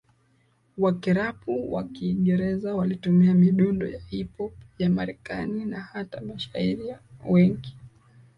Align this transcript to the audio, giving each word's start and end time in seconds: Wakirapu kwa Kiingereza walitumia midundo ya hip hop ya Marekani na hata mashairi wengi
Wakirapu 0.77 1.67
kwa 1.69 1.83
Kiingereza 1.83 2.75
walitumia 2.75 3.33
midundo 3.33 3.87
ya 3.87 3.99
hip 3.99 4.37
hop 4.37 4.53
ya 4.79 4.89
Marekani 4.89 5.65
na 5.65 5.79
hata 5.79 6.21
mashairi 6.21 6.95
wengi 7.29 7.77